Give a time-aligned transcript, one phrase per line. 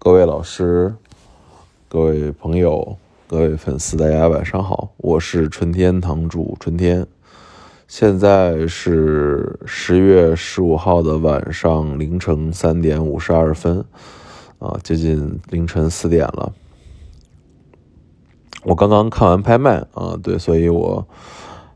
[0.00, 0.94] 各位老师、
[1.88, 2.96] 各位朋友、
[3.26, 7.04] 各位粉丝，大家晚上好，我是春天堂主春天。
[7.88, 13.84] 现在是十月十五号的晚上凌晨三点五十二分，
[14.60, 16.52] 啊，接近凌晨四点了。
[18.62, 21.04] 我刚刚看完拍卖啊，对，所以我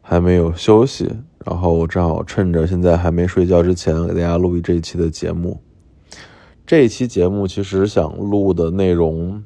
[0.00, 1.10] 还没有休息，
[1.44, 5.60] 然后我正好趁着现在还没睡觉之前，给大家录一这一期的节目。
[6.72, 9.44] 这一期节目其实想录的内容，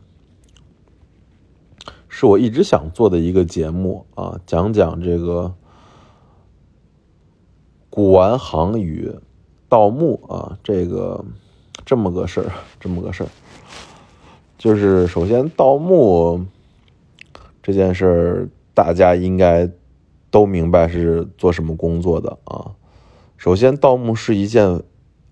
[2.09, 5.53] 是我一直想做的一个节目啊，讲讲这个
[7.91, 9.13] 古玩行与
[9.69, 11.25] 盗墓啊，这个
[11.85, 13.29] 这么个事儿，这么个事儿。
[14.57, 16.47] 就是首先，盗墓
[17.61, 19.69] 这件事儿，大家应该
[20.31, 22.71] 都明白是做什么工作的啊。
[23.37, 24.81] 首先，盗墓是一件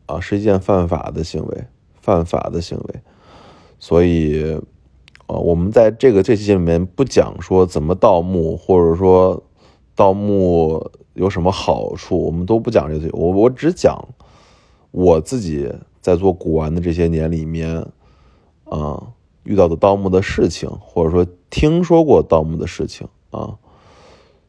[0.06, 1.64] 啊，是一件犯法的行为。
[2.04, 3.00] 犯法的行为，
[3.78, 4.60] 所以，
[5.26, 9.42] 呃，我们在这个这期里面不讲说怎么盗墓，或者说
[9.96, 13.08] 盗墓有什么好处，我们都不讲这些。
[13.12, 14.06] 我我只讲
[14.90, 17.86] 我自己在做古玩的这些年里面，
[18.64, 23.56] 啊，遇到的盗墓的事情，或者说听说过盗墓的事情啊，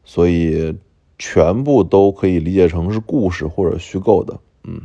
[0.04, 0.76] 所以
[1.18, 4.82] 全部都可以理解成是故事或者虚构的，嗯。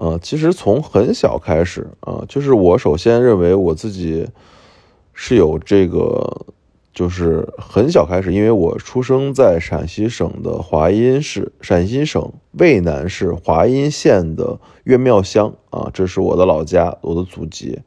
[0.00, 4.26] 呃，其实从很小开始啊，就是我首先认为我自己
[5.12, 6.46] 是有这个，
[6.94, 17.80] 就是很小开始，因为我出生在陕西省的华阴市，陕西省渭南市华阴县的岳庙乡啊，这是我的老家，我的祖籍，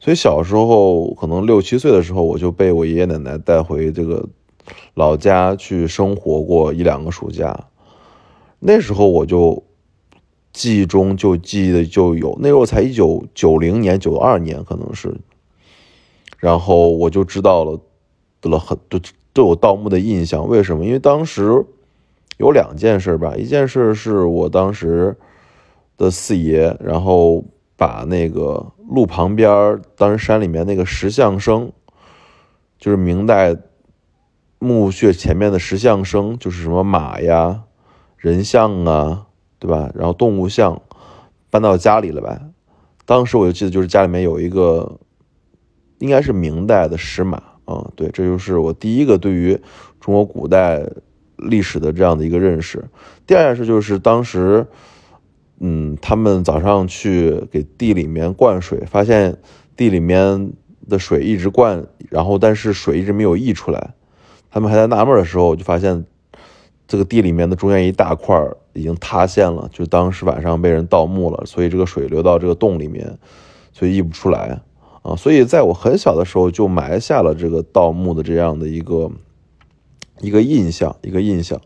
[0.00, 4.28] 所以小时候可能六七岁的时候，我就被我爷爷奶奶带回这个
[4.94, 7.68] 老家去生活过一两个暑假，
[8.58, 9.62] 那时候我就。
[10.54, 15.12] 记忆中就记得就有，那时候才一九九零年、九二年可能是，
[16.38, 17.78] 然后我就知道了，
[18.40, 19.00] 得了很对
[19.32, 20.48] 对我盗墓的印象。
[20.48, 20.84] 为什么？
[20.84, 21.66] 因为当时
[22.38, 25.16] 有两件事吧，一件事是我当时
[25.96, 27.44] 的四爷，然后
[27.76, 31.72] 把那个路旁边当时山里面那个石像生，
[32.78, 33.56] 就是明代
[34.60, 37.64] 墓穴前面的石像生，就是什么马呀、
[38.16, 39.26] 人像啊。
[39.64, 39.90] 对吧？
[39.94, 40.78] 然后动物像
[41.48, 42.38] 搬到家里了呗。
[43.06, 44.98] 当时我就记得，就是家里面有一个，
[46.00, 47.90] 应该是明代的石马啊。
[47.96, 49.58] 对，这就是我第一个对于
[50.00, 50.86] 中国古代
[51.38, 52.84] 历史的这样的一个认识。
[53.26, 54.66] 第二件事就是当时，
[55.60, 59.34] 嗯，他们早上去给地里面灌水，发现
[59.78, 60.52] 地里面
[60.90, 63.94] 的水一直灌，然后但是水一直没有溢出来。
[64.50, 66.04] 他们还在纳闷的时候，就发现。
[66.86, 68.38] 这个地里面的中间一大块
[68.74, 73.18] 已经塌陷了，就当时晚上被人盗墓了，所以这个水流到这个洞里面，
[73.72, 74.60] 所以溢不出来
[75.02, 75.16] 啊。
[75.16, 79.10] 所以在我很小的时候就埋下了这个盗墓的这样的一个
[80.20, 81.58] 一个印象，一个印象。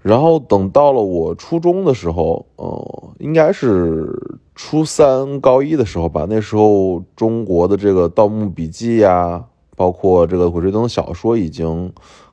[0.00, 4.10] 然后等到了我初中的时候，呃，应该是
[4.56, 6.26] 初三高一的时候吧。
[6.28, 9.44] 那时候中国的这个《盗墓笔记》呀，
[9.76, 11.92] 包括这个《鬼吹灯》小说已经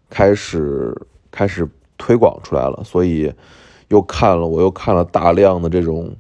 [0.09, 1.00] 开始。
[1.31, 3.34] 开始推广出来了，所以
[3.90, 6.16] 又看了，我又看了大量的这种，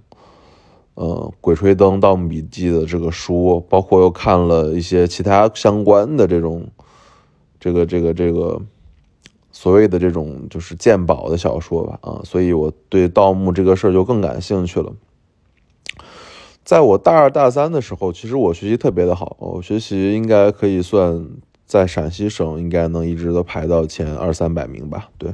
[0.95, 6.67] 呃，《鬼吹灯》《盗墓笔记》的这个书，包括又看了一些其他相关的这种，
[7.59, 8.61] 这个这个这个
[9.51, 14.91] 所谓的这种就是鉴宝的小说吧，啊，所以我对盗墓这个事儿就更感兴趣了。
[16.63, 21.25] 在我大二大三的时候，其实我学习特别的好，我学习应该可以算。
[21.69, 25.31] 在陕西省应该能一直都排到前二三百名吧，对，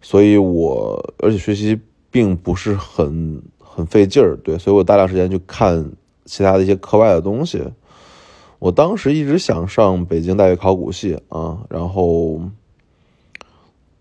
[0.00, 1.78] 所以我而且学习
[2.10, 5.92] 并不是很很费劲儿，对，所以我大量时间去看
[6.24, 7.62] 其他的一些课外的东西。
[8.58, 12.42] 我当时一直想上北京大学考古系啊，然后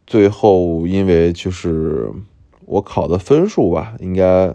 [0.08, 2.10] 最后因为就是
[2.66, 4.52] 我考的分数吧，应该。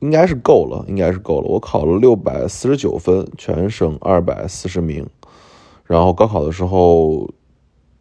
[0.00, 1.48] 应该是够了，应该是够了。
[1.48, 5.06] 我考了六百四十九分，全省二百四十名。
[5.84, 7.30] 然后高考的时候，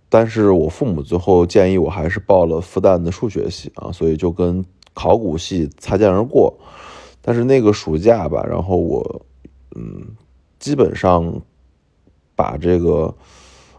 [0.09, 4.63] 但是我父母最后建议我还是报了复旦的数学系啊，所以就跟
[4.93, 6.57] 考古系擦肩而过。
[7.21, 9.21] 但是那个暑假吧，然后我
[9.75, 10.15] 嗯，
[10.59, 11.41] 基本上
[12.35, 13.13] 把这个。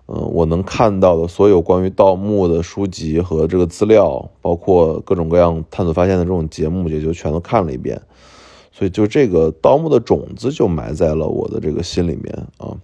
[0.09, 8.01] 嗯，我能看到的所有关于盗墓的书籍和这个资料，包括各种各样探索发现的这种节目，也就全都看了一遍。
[8.71, 12.77] 所以，就这个盗墓的种子就埋在了我的这个心里面啊。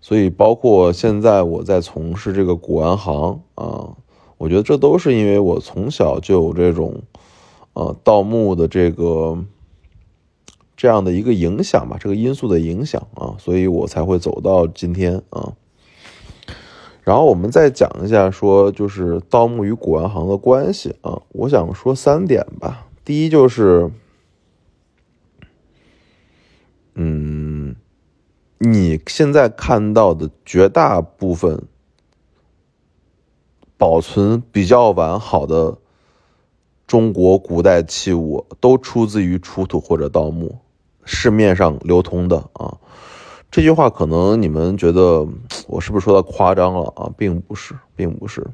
[0.00, 3.90] 所以，包括现在我在从事这个古玩行啊，
[4.38, 7.02] 我觉得这都是因为我从小就有这种
[7.74, 9.36] 啊盗墓的这个
[10.78, 15.52] 这样的一个影响吧，这个因素的影响啊，所以我才会走到今天啊。
[17.02, 22.86] 然后我们再讲一下，说就是盗墓与古玩行的关系啊，我想说三点吧。
[23.04, 23.90] 第一就是，
[26.94, 27.74] 嗯，
[28.58, 31.64] 你现在看到的绝大部分
[33.76, 35.78] 保存比较完好的
[36.86, 40.58] 中国古代器物，都出自于出土或者盗墓，
[41.10, 42.76] 市面上流通的啊。
[43.50, 45.26] 这句话可能你们觉得
[45.66, 47.10] 我是不是说的夸张了啊？
[47.16, 48.46] 并不是，并不是。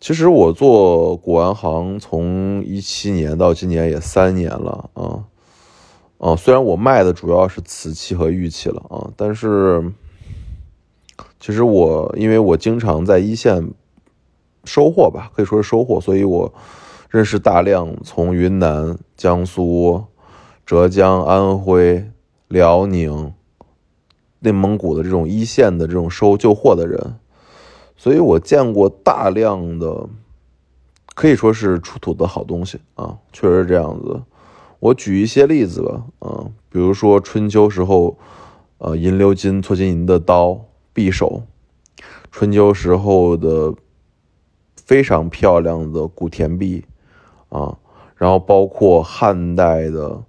[0.00, 5.24] 其实我做古玩行从一七年到今年也三年了啊，
[6.16, 9.92] 啊，虽然我卖的主要是瓷器和玉器了啊，但是
[11.38, 13.70] 其实我因为我经常在一线
[14.64, 16.52] 收获吧，可以说是收获，所以我
[17.10, 20.02] 认识大量从云南、江苏、
[20.72, 22.10] 浙江、安徽、
[22.48, 23.34] 辽宁。
[24.38, 27.16] 内蒙古的这种一线的这种收旧货的人，
[27.94, 30.08] 所以我见过大量的，
[31.14, 34.22] 可以说是出土的好东西啊，确实是这样子。
[34.80, 38.16] 我举一些例子吧，啊，比如说春秋时候，
[38.78, 40.58] 呃，银鎏金、错金银的刀、
[40.94, 41.42] 匕首，
[42.30, 43.74] 春秋时候的
[44.74, 46.86] 非常漂亮的古田币，
[47.50, 47.76] 啊，
[48.16, 50.22] 然后包括汉代的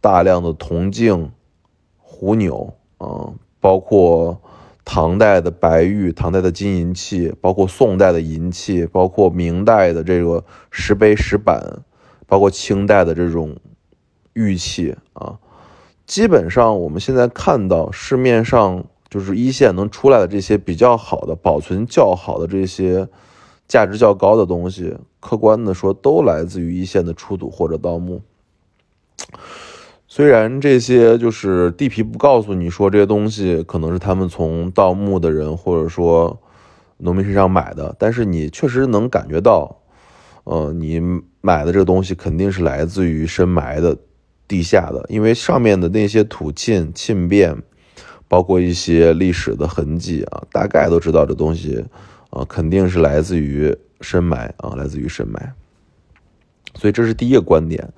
[0.00, 1.30] 大量的铜镜、
[1.98, 2.74] 虎钮。
[2.98, 4.38] 啊，包括
[4.84, 11.82] 唐代的白玉、唐代的金银器，包括宋代的银器，包括明代的这个石碑、石板，
[12.26, 13.56] 包括清代的这种
[14.34, 15.38] 玉器啊，
[16.04, 23.08] 基本上我们现在看到市面上就是一线能出来的这些比较好的、保存较好的这些
[23.66, 28.20] 价值较高的东西，客观的说，都来自于一线的出土或者盗墓。
[30.12, 36.36] 虽然这些就是地皮不告诉你说这些东西可能是他们从盗墓的人或者说
[36.96, 39.80] 农民身上买的，但是你确实能感觉到，
[40.42, 41.00] 呃，你
[41.40, 43.96] 买的这个东西肯定是来自于深埋的
[44.48, 47.56] 地下的，因为上面的那些土沁、沁变，
[48.26, 51.84] 包括一些历史的痕迹啊，大概都知道这东西
[52.30, 55.52] 啊肯定是来自于深埋啊，来自于深埋，
[56.74, 57.88] 所以这是第一个观点。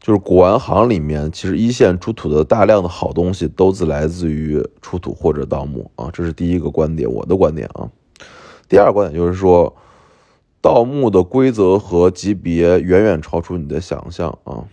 [0.00, 7.90] 就是古玩行里面，其实一线出土的大量的好东西，都是来自于出土或者盗墓啊，这是第一个观点，我的观点啊。
[8.66, 9.76] 第二个观点就是说，
[10.62, 14.64] 盗墓的规则和级别远远超出你的想象啊。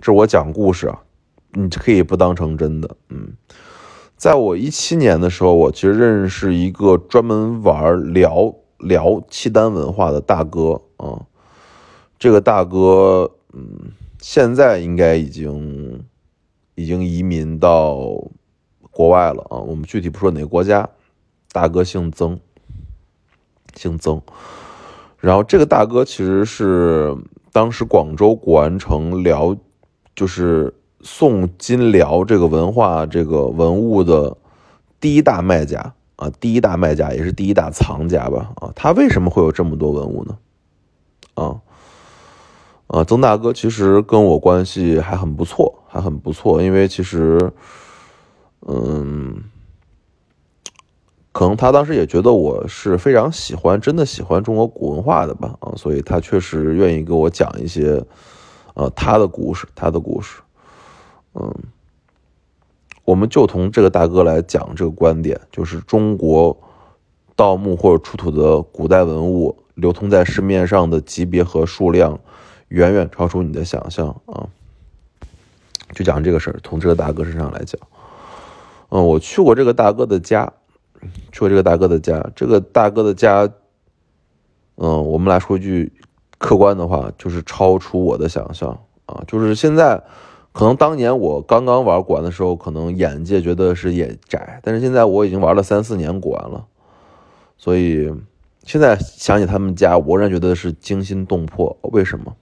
[0.00, 1.00] 这我讲故事啊，
[1.52, 2.96] 你可以不当成真的。
[3.08, 3.32] 嗯，
[4.16, 11.22] 在我一七年的时候，我其实认识一个专门玩辽辽契丹文化的大哥啊，
[12.18, 13.92] 这个大哥，嗯。
[14.20, 16.04] 现在应该已经
[16.76, 17.98] 已经移民到
[18.92, 19.58] 国外了啊！
[19.58, 20.88] 我们具体不说哪个国家。
[21.50, 22.38] 大哥姓曾，
[23.74, 24.22] 姓曾。
[25.18, 27.16] 然后这个大哥其实是
[27.50, 29.56] 当时广州古玩城辽，
[30.14, 34.36] 就是宋金辽这个文化这个文物的
[35.00, 38.72] 第一大卖家啊，第一大卖家也是第一大藏家吧啊！
[38.76, 40.38] 他为什么会有这么多文物呢？
[41.34, 41.60] 啊？
[42.92, 46.60] 啊，曾大哥其实跟我关系还很不错，还很不错。
[46.60, 47.50] 因为其实，
[48.66, 49.42] 嗯，
[51.32, 58.04] 可能他当时也觉得我是非常喜欢，真的喜欢中国古文化的吧，啊，所以他确实愿意给我讲一些，
[58.74, 60.42] 呃，他的故事，他的故事。
[61.32, 61.50] 嗯，
[63.06, 66.54] 我们就从这个大哥来讲这个观点，就是中国
[67.34, 72.20] 盗墓或者出土的古代文物流通在市面上的级别和数量。
[72.72, 74.48] 远远超出你的想象啊！
[75.94, 77.78] 就讲这个事儿，从这个大哥身上来讲，
[78.88, 80.50] 嗯，我去过这个大哥的家，
[81.30, 83.46] 去过这个大哥的家，这个大哥的家，
[84.76, 85.92] 嗯，我们来说一句
[86.38, 88.70] 客观的话，就是超出我的想象
[89.04, 89.22] 啊！
[89.26, 90.02] 就是现在，
[90.52, 96.64] 可能当年我刚刚玩古玩的时候，可能眼界觉得是也窄，但是现在我已经玩了三四年古玩了，
[97.58, 98.10] 所以
[98.64, 101.76] 现在想起他们家，我仍然觉得是惊心动魄。
[101.82, 102.34] 为什么？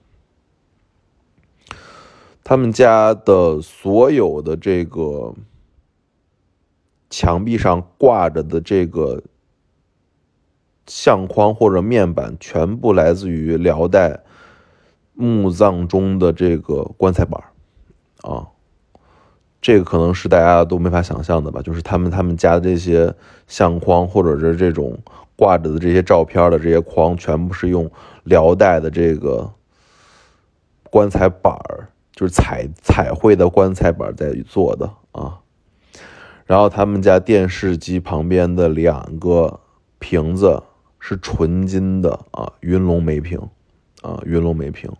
[2.43, 5.33] 他们家的所有的这个
[7.09, 9.21] 墙壁上挂着的这个
[10.87, 14.19] 相框或者面板，全部来自于辽代
[15.13, 17.41] 墓葬中的这个棺材板
[18.21, 18.47] 啊，
[19.61, 21.61] 这个可能是大家都没法想象的吧？
[21.61, 23.13] 就是他们他们家的这些
[23.47, 24.97] 相框，或者是这种
[25.35, 27.89] 挂着的这些照片的这些框，全部是用
[28.23, 29.49] 辽代的这个
[30.89, 35.39] 棺材板儿，就是彩彩绘的棺材板在做的啊。
[36.45, 39.61] 然后他们家电视机旁边的两个
[39.99, 40.61] 瓶子
[40.99, 43.39] 是纯金的啊，云龙梅瓶
[44.01, 44.91] 啊，云龙梅瓶。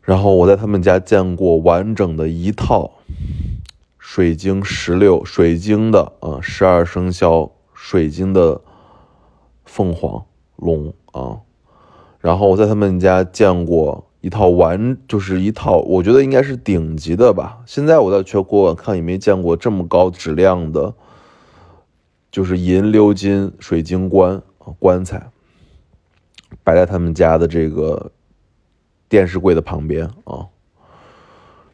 [0.00, 2.90] 然后我在他们家见过完整的一套
[3.98, 8.60] 水晶石榴水晶的啊，十二生肖水晶的
[9.64, 10.24] 凤凰
[10.56, 11.40] 龙啊。
[12.20, 14.06] 然后我在他们家见过。
[14.24, 17.58] 一套完就是一套，我觉得应该是顶级的吧。
[17.66, 20.94] 现在我在全国看也没见过这么高质量的，
[22.32, 24.40] 就是银鎏金水晶棺
[24.78, 25.30] 棺材，
[26.62, 28.10] 摆在他们家的这个
[29.10, 30.48] 电视柜的旁边啊。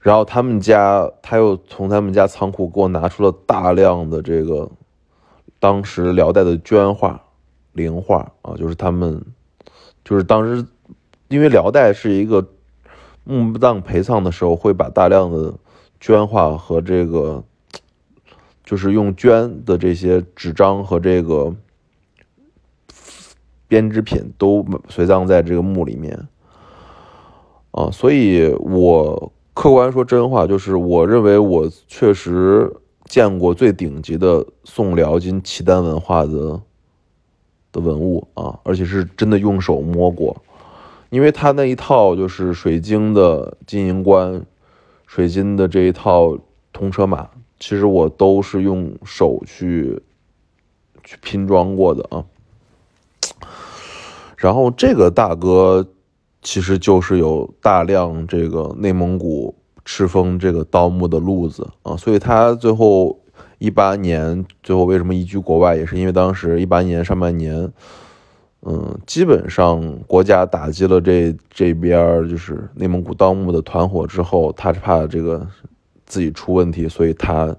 [0.01, 4.69] 然后他们家他又从他们家仓库给我拿出了大量的这个
[5.61, 7.23] 当时辽代的绢画、
[7.75, 9.25] 陵画啊，就是他们
[10.05, 10.67] 就是当时。
[11.31, 12.45] 因为辽代是一个
[13.23, 15.55] 墓葬陪葬的时候，会把大量的
[16.01, 17.45] 绢画和这个，
[18.65, 21.55] 就是用绢的这些纸张和这个
[23.69, 26.27] 编织品都随葬在这个墓里面
[27.71, 32.69] 啊，所以我客观说真话，就是我认为我确实
[33.05, 36.61] 见过最顶级的宋辽金契丹文化的
[37.71, 40.37] 的文物啊，而且是真的用手摸过。
[41.11, 44.47] 因为他那一套就是水晶的金银棺，
[45.09, 46.39] 水晶的这一套
[46.73, 50.01] 铜车马，其实我都是用手去
[51.03, 52.25] 去拼装过的啊。
[54.37, 55.85] 然后这个大哥
[56.43, 63.19] 其实就是有大量这个内蒙古赤峰这个盗墓的路子啊，所以他最后
[63.59, 67.73] 一八年最后为什么移居国外，也是因为当时一八年上半年。
[68.63, 75.47] 嗯，基本上国家打击了这这边就是内蒙古盗墓的团伙之后，他是怕这个
[76.05, 77.57] 自己出问题，所以他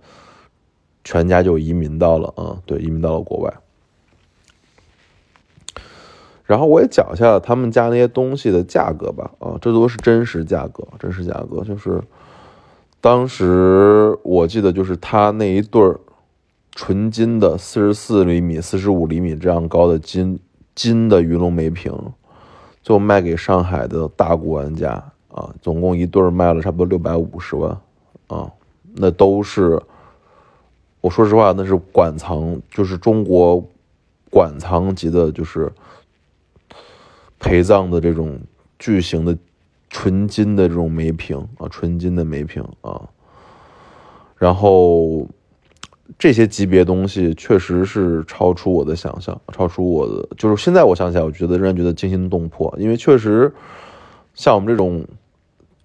[1.04, 3.52] 全家就移民到了啊，对，移民到了国外。
[6.46, 12.00] 然后我也讲一下他们家那些东西的价格吧，啊，这都是真实价格，真实价格就是
[13.00, 16.00] 当时我记得就是他那一对儿
[16.74, 20.40] 纯金的四十四厘米、四十五厘米这样高的金。
[20.82, 21.94] 金的鱼龙梅瓶，
[22.82, 24.92] 最后卖给上海的大古玩家
[25.28, 27.78] 啊，总共一对卖了差不多六百五十万
[28.26, 28.52] 啊，
[28.96, 29.80] 那都是，
[31.02, 33.64] 我说实话，那是馆藏，就是中国
[34.32, 35.72] 馆藏级的，就是
[37.40, 38.40] 陪葬的这种
[38.80, 39.38] 巨型的
[39.92, 43.08] 纯金的这种梅瓶啊，纯金的梅瓶啊，
[44.36, 45.28] 然后。
[46.20, 52.74] 这些级别东西确实是超出我的想象，超出我的，就是现在我想起来，我觉得仍然觉得惊心动魄。
[52.78, 53.52] 因为确实，
[54.34, 55.06] 像我们这种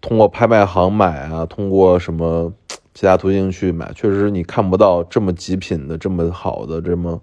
[0.00, 2.52] 通过拍卖行买啊，通过什么
[2.92, 7.21] 其他途径去买，确实你看不到这么极品的、这么好的、这么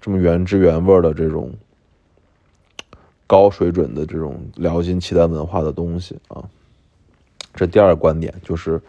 [0.00, 1.52] 这么原汁原味的这种
[3.26, 6.42] 高水准的这种辽金契丹文化的东西啊。
[7.54, 8.80] 这第二个观点就是，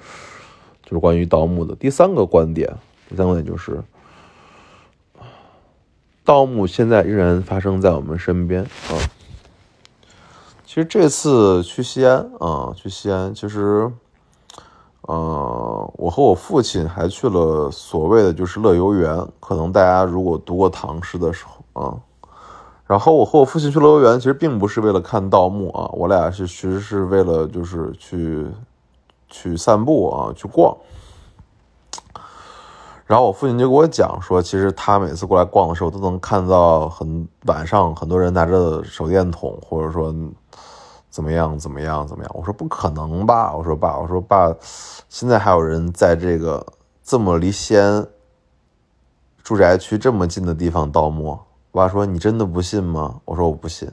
[0.84, 1.76] 就是关于盗墓的。
[1.76, 2.74] 第三个观点。
[3.14, 3.80] 第三个点就是，
[6.26, 8.98] 盗墓现在依然发生在我们身边啊。
[10.66, 13.88] 其实这次去西安啊，去西安，其实，
[15.02, 19.24] 呃，我和我父亲还去了所谓的就是乐游园。
[19.40, 21.94] 可能大家如果读过唐诗的时候啊，
[22.88, 28.48] 然后我和我父亲去乐游园，其实并不是为了看盗墓啊，我俩是其实是为了就是去
[29.30, 30.76] 去散步啊，去逛。
[33.06, 40.16] 然后我父亲就给我讲说，其实他每次过来逛的时候，都能看到很晚上很多人拿着手电筒，或者说
[41.10, 42.32] 怎么样怎么样怎么样。
[42.34, 44.56] 我说不可能吧，我说爸，我说爸，
[45.10, 46.66] 现在还有人在这个
[47.04, 48.08] 这么离西安
[49.44, 51.38] 住宅区这么近的地方盗墓。
[51.72, 53.20] 我爸说你真的不信吗？
[53.26, 53.90] 我说我不信。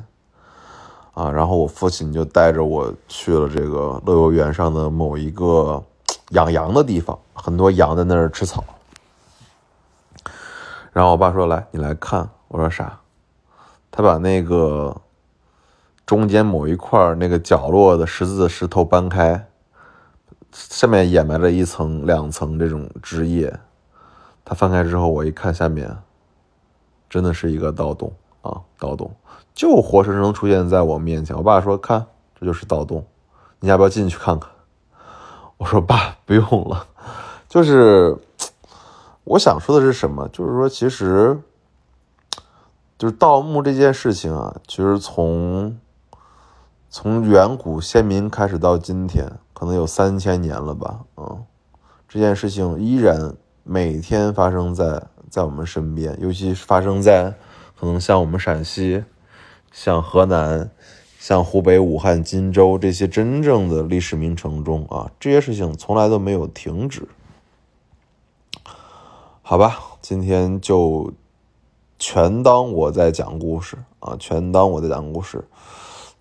[1.13, 5.83] 啊，然后我父亲就带着我去了这个乐游园上的某一个
[6.31, 8.63] 养羊的地方，很多羊在那儿吃草。
[10.93, 12.99] 然后我爸说：“来，你来看。”我说：“啥？”
[13.93, 15.01] 他把那个
[16.05, 19.49] 中间某一块那个角落的十字石头搬开，
[20.53, 23.57] 下面掩埋了一层、两层这种枝叶。
[24.45, 25.97] 他翻开之后，我一看，下面
[27.09, 28.61] 真的是一个盗洞啊！
[28.77, 29.15] 盗洞
[29.55, 31.37] 就活生生出现在我面前。
[31.37, 32.05] 我爸说：“看，
[32.39, 33.07] 这就是盗洞，
[33.61, 34.51] 你要不要进去看看？”
[35.59, 36.85] 我说：“爸，不用了，
[37.49, 38.17] 就是。”
[39.25, 40.29] 我想说的是什么？
[40.29, 41.39] 就是说，其实，
[42.99, 45.79] 就是盗墓这件事情啊，其实从
[46.89, 51.45] 从远古先民开始到今天，可能有三千年了吧，嗯，
[52.09, 57.35] 这件事情依然每天发生在在我们身边，尤其是发生在
[57.79, 59.05] 可能像我们陕西、
[59.71, 60.69] 像河南、
[61.19, 67.07] 像湖北武汉、荆州这些真正的历史名城中啊，这些事情从来都没有停止。
[69.51, 71.13] 好吧，今天就
[71.99, 75.45] 全当我在讲故事啊，全当我在讲故事。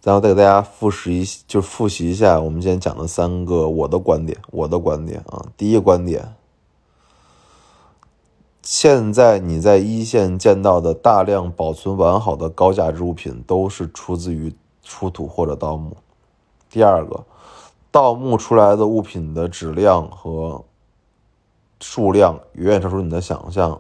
[0.02, 4.36] 然后再给大家复习一，就复习一下我们今天讲的三个我的观点。
[4.50, 6.34] 我的观点啊，第一个观点，
[8.64, 15.96] 现在你在一线见到的大量保存完好的高价值物品，都是出自于出土或者盗墓。
[16.68, 17.24] 第二个，
[17.92, 20.64] 盗墓出来的物品的质量和
[21.80, 23.80] 数量远远超出你的想象。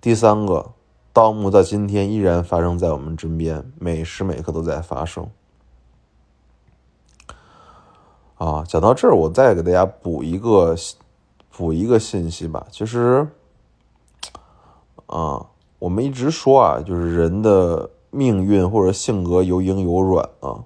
[0.00, 0.72] 第三个，
[1.12, 5.28] 盗墓在今天依然发生在我们身边，每时每刻都在发生。
[8.36, 10.74] 啊，讲到这儿，我再给大家补一个
[11.50, 12.66] 补一个信息吧。
[12.70, 13.28] 其实，
[15.06, 15.46] 啊，
[15.78, 20.64] 我们一直说啊，就是人的命运或者性格有硬有软啊。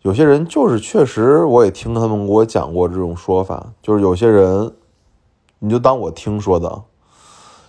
[0.00, 4.72] 有些人就是确实，我也听他们给我讲过这种说法，就是有些人，
[5.60, 6.82] 你就当我听说的，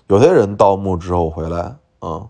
[0.08, 2.28] 有些人盗墓之后回来，啊，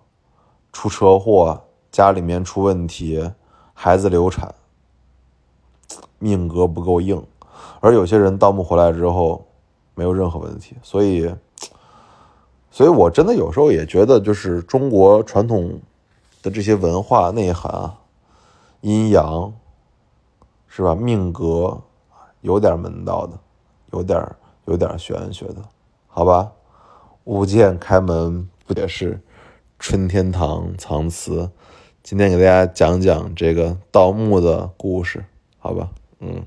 [0.73, 3.31] 出车祸，家里面出问题，
[3.73, 4.53] 孩子流产。
[6.17, 7.23] 命格不够硬，
[7.79, 9.43] 而有些人盗墓回来之后
[9.95, 11.33] 没有任何问题，所以，
[12.69, 15.79] 所以我真的有时候也觉得，就是中国传统
[16.43, 17.91] 的这些文化内涵，
[18.81, 19.51] 阴阳
[20.67, 20.93] 是吧？
[20.95, 21.79] 命格
[22.41, 23.39] 有点门道的，
[23.91, 24.23] 有点
[24.65, 25.61] 有点玄学的，
[26.07, 26.51] 好吧？
[27.25, 29.21] 物件开门不也是
[29.79, 31.49] 春天堂藏词？
[32.03, 35.23] 今天给大家讲讲这个盗墓的故事，
[35.59, 35.89] 好吧？
[36.19, 36.45] 嗯。